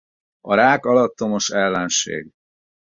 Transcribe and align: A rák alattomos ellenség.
A 0.41 0.53
rák 0.55 0.85
alattomos 0.85 1.49
ellenség. 1.49 2.31